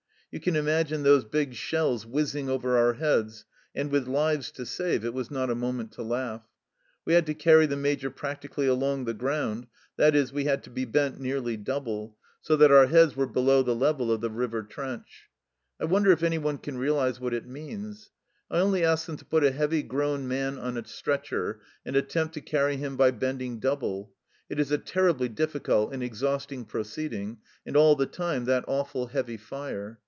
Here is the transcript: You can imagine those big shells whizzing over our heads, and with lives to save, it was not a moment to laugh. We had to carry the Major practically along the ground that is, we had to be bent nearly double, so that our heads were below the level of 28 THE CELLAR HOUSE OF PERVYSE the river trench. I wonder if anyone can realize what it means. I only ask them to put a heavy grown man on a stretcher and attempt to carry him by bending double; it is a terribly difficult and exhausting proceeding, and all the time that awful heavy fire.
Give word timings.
You 0.33 0.39
can 0.39 0.55
imagine 0.55 1.03
those 1.03 1.25
big 1.25 1.55
shells 1.55 2.05
whizzing 2.05 2.47
over 2.47 2.77
our 2.77 2.93
heads, 2.93 3.43
and 3.75 3.91
with 3.91 4.07
lives 4.07 4.49
to 4.51 4.65
save, 4.65 5.03
it 5.03 5.13
was 5.13 5.29
not 5.29 5.49
a 5.49 5.55
moment 5.55 5.91
to 5.93 6.03
laugh. 6.03 6.45
We 7.03 7.15
had 7.15 7.25
to 7.25 7.33
carry 7.33 7.65
the 7.65 7.75
Major 7.75 8.09
practically 8.09 8.65
along 8.65 9.03
the 9.03 9.13
ground 9.13 9.67
that 9.97 10.15
is, 10.15 10.31
we 10.31 10.45
had 10.45 10.63
to 10.63 10.69
be 10.69 10.85
bent 10.85 11.19
nearly 11.19 11.57
double, 11.57 12.17
so 12.39 12.55
that 12.55 12.71
our 12.71 12.87
heads 12.87 13.13
were 13.13 13.27
below 13.27 13.61
the 13.61 13.75
level 13.75 14.09
of 14.09 14.21
28 14.21 14.21
THE 14.21 14.27
CELLAR 14.33 14.41
HOUSE 14.45 14.53
OF 14.53 14.63
PERVYSE 14.63 14.69
the 14.69 14.79
river 14.79 14.95
trench. 14.95 15.29
I 15.81 15.85
wonder 15.91 16.11
if 16.13 16.23
anyone 16.23 16.57
can 16.59 16.77
realize 16.77 17.19
what 17.19 17.33
it 17.33 17.45
means. 17.45 18.09
I 18.49 18.59
only 18.59 18.85
ask 18.85 19.07
them 19.07 19.17
to 19.17 19.25
put 19.25 19.43
a 19.43 19.51
heavy 19.51 19.83
grown 19.83 20.29
man 20.29 20.57
on 20.57 20.77
a 20.77 20.87
stretcher 20.87 21.59
and 21.85 21.97
attempt 21.97 22.35
to 22.35 22.39
carry 22.41 22.77
him 22.77 22.95
by 22.95 23.11
bending 23.11 23.59
double; 23.59 24.13
it 24.49 24.61
is 24.61 24.71
a 24.71 24.77
terribly 24.77 25.27
difficult 25.27 25.91
and 25.93 26.01
exhausting 26.01 26.63
proceeding, 26.63 27.39
and 27.65 27.75
all 27.75 27.97
the 27.97 28.05
time 28.05 28.45
that 28.45 28.63
awful 28.69 29.07
heavy 29.07 29.35
fire. 29.35 29.99